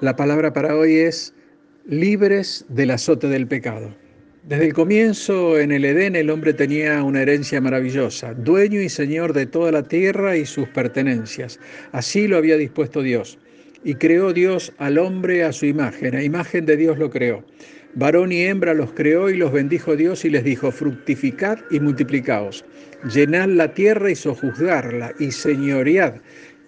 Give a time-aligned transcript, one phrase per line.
[0.00, 1.34] La palabra para hoy es
[1.86, 3.94] libres del azote del pecado.
[4.44, 9.34] Desde el comienzo en el Edén el hombre tenía una herencia maravillosa, dueño y señor
[9.34, 11.60] de toda la tierra y sus pertenencias.
[11.92, 13.38] Así lo había dispuesto Dios.
[13.84, 17.44] Y creó Dios al hombre a su imagen, a imagen de Dios lo creó.
[17.94, 22.64] Varón y hembra los creó y los bendijo Dios y les dijo, fructificad y multiplicaos,
[23.12, 26.14] llenad la tierra y sojuzgarla y señoread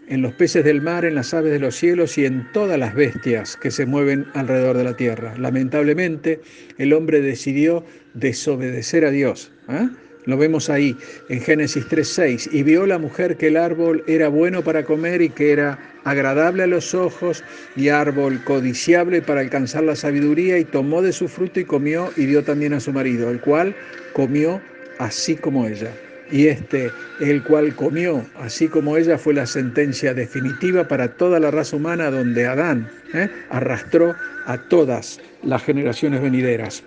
[0.09, 2.95] en los peces del mar, en las aves de los cielos y en todas las
[2.95, 5.35] bestias que se mueven alrededor de la tierra.
[5.39, 6.41] Lamentablemente,
[6.79, 9.53] el hombre decidió desobedecer a Dios.
[9.69, 9.89] ¿eh?
[10.25, 10.97] Lo vemos ahí
[11.29, 12.49] en Génesis 3:6.
[12.53, 16.65] Y vio la mujer que el árbol era bueno para comer y que era agradable
[16.65, 17.45] a los ojos
[17.77, 22.27] y árbol codiciable para alcanzar la sabiduría y tomó de su fruto y comió y
[22.27, 23.75] dio también a su marido, el cual
[24.13, 24.61] comió
[24.99, 25.91] así como ella
[26.33, 31.51] y este, el cual comió, así como ella, fue la sentencia definitiva para toda la
[31.51, 33.29] raza humana donde Adán ¿eh?
[33.51, 34.17] arrastró
[34.47, 36.83] a todas las generaciones venideras.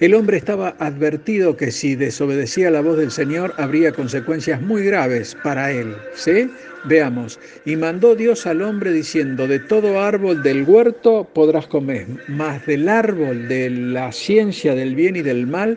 [0.00, 5.36] El hombre estaba advertido que si desobedecía la voz del Señor habría consecuencias muy graves
[5.42, 5.92] para él.
[6.14, 6.48] ¿Sí?
[6.84, 7.40] Veamos.
[7.64, 12.88] Y mandó Dios al hombre diciendo, de todo árbol del huerto podrás comer, mas del
[12.88, 15.76] árbol de la ciencia del bien y del mal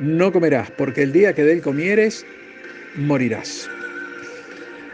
[0.00, 2.24] no comerás, porque el día que de él comieres,
[2.96, 3.68] morirás.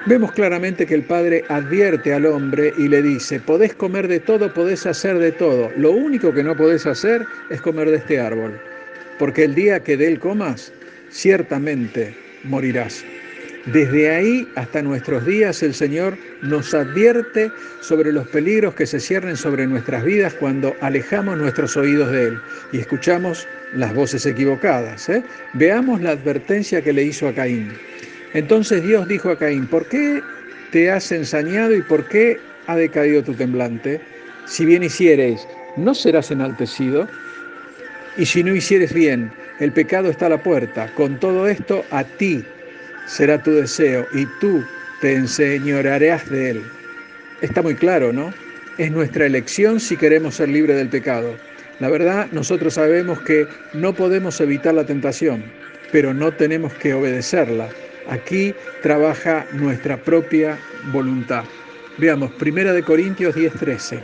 [0.06, 4.52] Vemos claramente que el Padre advierte al hombre y le dice, podés comer de todo,
[4.52, 5.72] podés hacer de todo.
[5.78, 8.60] Lo único que no podés hacer es comer de este árbol,
[9.18, 10.74] porque el día que de comas,
[11.10, 13.02] ciertamente morirás.
[13.72, 19.38] Desde ahí hasta nuestros días el Señor nos advierte sobre los peligros que se ciernen
[19.38, 22.38] sobre nuestras vidas cuando alejamos nuestros oídos de Él
[22.72, 25.08] y escuchamos las voces equivocadas.
[25.08, 25.22] ¿eh?
[25.54, 27.72] Veamos la advertencia que le hizo a Caín.
[28.34, 30.20] Entonces Dios dijo a Caín, ¿por qué
[30.72, 34.00] te has ensañado y por qué ha decaído tu temblante?
[34.44, 35.46] Si bien hicieres,
[35.76, 37.08] ¿no serás enaltecido?
[38.16, 40.92] Y si no hicieres bien, el pecado está a la puerta.
[40.94, 42.44] Con todo esto, a ti
[43.06, 44.64] será tu deseo y tú
[45.00, 46.62] te enseñorearás de él.
[47.40, 48.34] Está muy claro, ¿no?
[48.78, 51.36] Es nuestra elección si queremos ser libres del pecado.
[51.78, 55.44] La verdad, nosotros sabemos que no podemos evitar la tentación,
[55.92, 57.68] pero no tenemos que obedecerla.
[58.08, 60.58] Aquí trabaja nuestra propia
[60.92, 61.44] voluntad.
[61.98, 64.02] Veamos, 1 Corintios 10:13.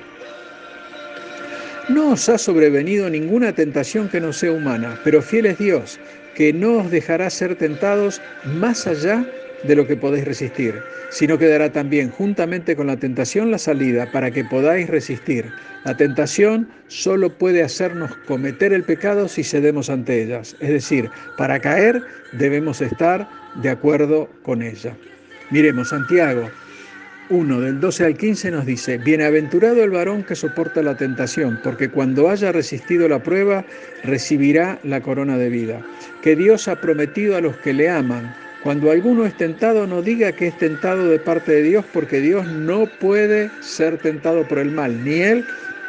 [1.88, 5.98] No os ha sobrevenido ninguna tentación que no sea humana, pero fiel es Dios,
[6.34, 10.75] que no os dejará ser tentados más allá de lo que podéis resistir,
[11.10, 15.47] sino que dará también juntamente con la tentación la salida para que podáis resistir.
[15.84, 21.60] La tentación solo puede hacernos cometer el pecado si cedemos ante ellas, es decir, para
[21.60, 23.28] caer debemos estar
[23.62, 24.94] de acuerdo con ella.
[25.50, 26.48] Miremos, Santiago
[27.31, 31.88] 1 del 12 al 15 nos dice, Bienaventurado el varón que soporta la tentación, porque
[31.88, 33.65] cuando haya resistido la prueba,
[34.03, 35.81] recibirá la corona de vida,
[36.22, 38.34] que Dios ha prometido a los que le aman.
[38.62, 42.47] Cuando alguno es tentado, no diga que es tentado de parte de Dios, porque Dios
[42.47, 45.44] no puede ser tentado por el mal, ni Él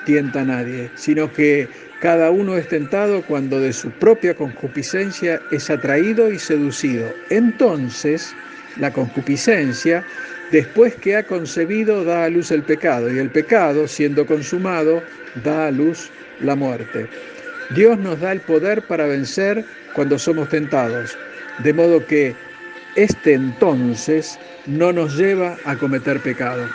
[0.06, 1.68] tienta a nadie, sino que
[2.00, 7.14] cada uno es tentado cuando de su propia concupiscencia es atraído y seducido.
[7.30, 8.34] Entonces,
[8.78, 10.04] la concupiscencia
[10.52, 15.02] Después que ha concebido, da a luz el pecado, y el pecado, siendo consumado,
[15.46, 16.10] da a luz
[16.42, 17.08] la muerte.
[17.74, 21.18] Dios nos da el poder para vencer cuando somos tentados,
[21.60, 22.36] de modo que
[22.96, 26.68] este entonces no nos lleva a cometer pecado.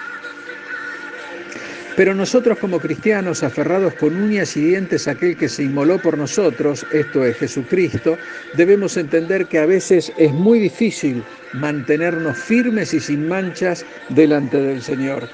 [1.96, 6.18] Pero nosotros como cristianos, aferrados con uñas y dientes a aquel que se inmoló por
[6.18, 8.18] nosotros, esto es Jesucristo,
[8.54, 14.82] debemos entender que a veces es muy difícil mantenernos firmes y sin manchas delante del
[14.82, 15.26] Señor.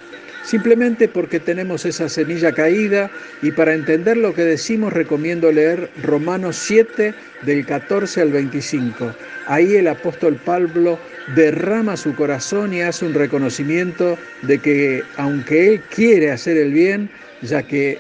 [0.45, 3.11] Simplemente porque tenemos esa semilla caída
[3.43, 9.15] y para entender lo que decimos recomiendo leer Romanos 7 del 14 al 25.
[9.47, 10.99] Ahí el apóstol Pablo
[11.37, 17.09] derrama su corazón y hace un reconocimiento de que aunque él quiere hacer el bien,
[17.43, 17.99] ya que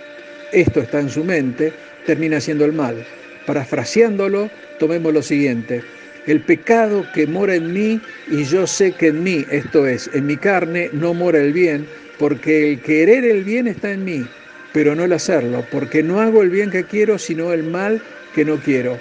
[0.53, 1.73] esto está en su mente,
[2.07, 3.07] termina haciendo el mal.
[3.47, 5.83] Parafraseándolo, tomemos lo siguiente
[6.27, 10.27] el pecado que mora en mí y yo sé que en mí, esto es, en
[10.27, 11.87] mi carne, no mora el bien,
[12.19, 14.27] porque el querer el bien está en mí,
[14.73, 18.03] pero no el hacerlo, porque no hago el bien que quiero, sino el mal
[18.35, 18.99] que no quiero.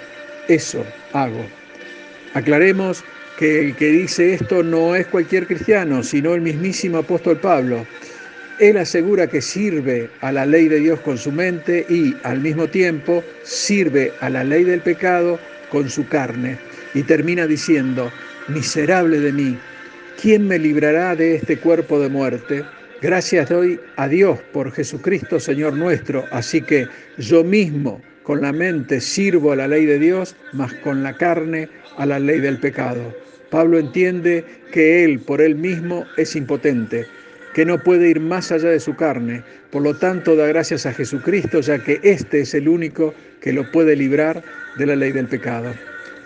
[0.48, 1.44] Eso hago.
[2.34, 3.04] Aclaremos
[3.38, 7.86] que el que dice esto no es cualquier cristiano, sino el mismísimo apóstol Pablo.
[8.58, 12.68] Él asegura que sirve a la ley de Dios con su mente y al mismo
[12.68, 15.38] tiempo sirve a la ley del pecado
[15.70, 16.58] con su carne.
[16.94, 18.12] Y termina diciendo,
[18.48, 19.58] miserable de mí,
[20.20, 22.64] ¿quién me librará de este cuerpo de muerte?
[23.02, 26.86] Gracias doy a Dios por Jesucristo Señor nuestro, así que
[27.18, 31.68] yo mismo con la mente sirvo a la ley de Dios, mas con la carne
[31.96, 33.12] a la ley del pecado.
[33.50, 37.04] Pablo entiende que él por él mismo es impotente,
[37.54, 40.94] que no puede ir más allá de su carne, por lo tanto da gracias a
[40.94, 44.44] Jesucristo, ya que éste es el único que lo puede librar
[44.78, 45.74] de la ley del pecado.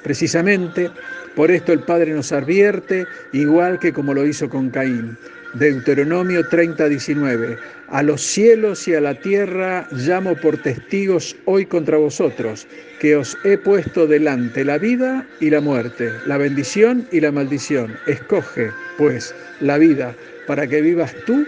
[0.02, 0.90] Precisamente
[1.34, 5.17] por esto el Padre nos advierte, igual que como lo hizo con Caín.
[5.58, 7.56] Deuteronomio 30, 19.
[7.88, 12.67] A los cielos y a la tierra llamo por testigos hoy contra vosotros,
[13.00, 17.97] que os he puesto delante la vida y la muerte, la bendición y la maldición.
[18.06, 20.14] Escoge, pues, la vida
[20.47, 21.47] para que vivas tú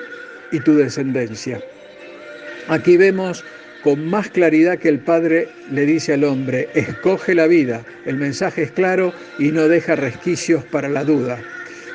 [0.53, 1.61] y tu descendencia.
[2.69, 3.45] Aquí vemos
[3.83, 7.83] con más claridad que el Padre le dice al hombre, escoge la vida.
[8.07, 11.39] El mensaje es claro y no deja resquicios para la duda.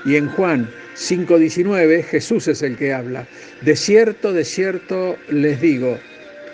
[0.05, 3.25] Y en Juan 5.19 Jesús es el que habla.
[3.61, 5.97] De cierto, de cierto les digo,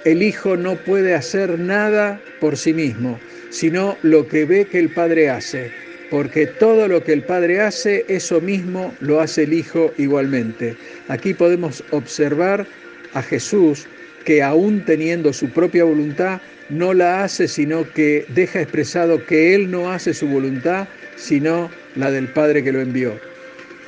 [0.05, 3.19] el Hijo no puede hacer nada por sí mismo,
[3.49, 5.71] sino lo que ve que el Padre hace,
[6.09, 10.75] porque todo lo que el Padre hace, eso mismo lo hace el Hijo igualmente.
[11.07, 12.65] Aquí podemos observar
[13.13, 13.87] a Jesús
[14.25, 19.71] que aún teniendo su propia voluntad, no la hace, sino que deja expresado que Él
[19.71, 23.28] no hace su voluntad, sino la del Padre que lo envió.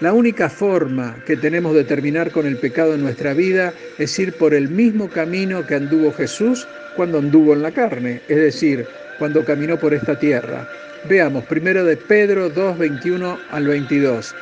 [0.01, 4.33] La única forma que tenemos de terminar con el pecado en nuestra vida es ir
[4.33, 8.88] por el mismo camino que anduvo Jesús cuando anduvo en la carne, es decir,
[9.19, 10.68] cuando caminó por esta tierra.
[11.07, 14.33] Veamos, primero de Pedro 2, 21 al 22.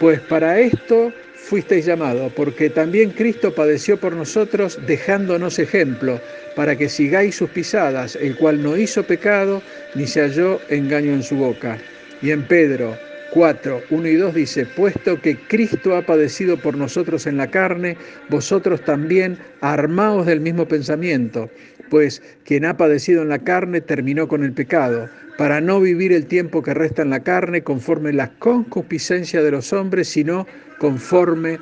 [0.00, 6.22] Pues para esto fuisteis llamado, porque también Cristo padeció por nosotros, dejándonos ejemplo,
[6.56, 9.60] para que sigáis sus pisadas, el cual no hizo pecado,
[9.94, 11.76] ni se halló engaño en su boca.
[12.22, 12.96] Y en Pedro
[13.32, 17.96] 4, 1 y 2 dice, puesto que Cristo ha padecido por nosotros en la carne,
[18.28, 21.48] vosotros también armaos del mismo pensamiento,
[21.88, 25.08] pues quien ha padecido en la carne terminó con el pecado,
[25.38, 29.72] para no vivir el tiempo que resta en la carne conforme la concupiscencia de los
[29.72, 30.46] hombres, sino
[30.78, 31.58] conforme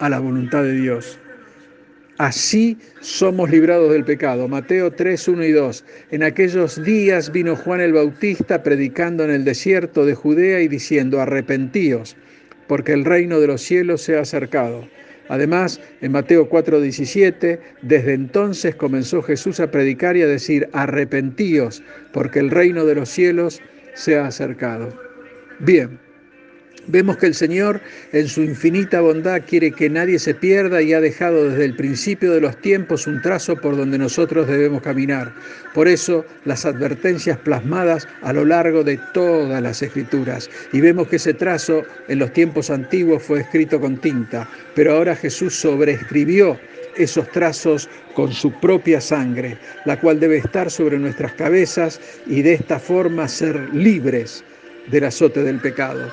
[0.00, 1.20] a la voluntad de Dios.
[2.22, 4.46] Así somos librados del pecado.
[4.46, 5.84] Mateo 3, 1 y 2.
[6.12, 11.20] En aquellos días vino Juan el Bautista predicando en el desierto de Judea y diciendo,
[11.20, 12.16] arrepentíos,
[12.68, 14.86] porque el reino de los cielos se ha acercado.
[15.30, 21.82] Además, en Mateo 4, 17, desde entonces comenzó Jesús a predicar y a decir, arrepentíos,
[22.12, 23.60] porque el reino de los cielos
[23.94, 24.96] se ha acercado.
[25.58, 25.98] Bien.
[26.88, 27.80] Vemos que el Señor
[28.12, 32.32] en su infinita bondad quiere que nadie se pierda y ha dejado desde el principio
[32.32, 35.32] de los tiempos un trazo por donde nosotros debemos caminar.
[35.74, 40.50] Por eso las advertencias plasmadas a lo largo de todas las escrituras.
[40.72, 45.14] Y vemos que ese trazo en los tiempos antiguos fue escrito con tinta, pero ahora
[45.14, 46.58] Jesús sobreescribió
[46.96, 52.54] esos trazos con su propia sangre, la cual debe estar sobre nuestras cabezas y de
[52.54, 54.44] esta forma ser libres
[54.90, 56.12] del azote del pecado.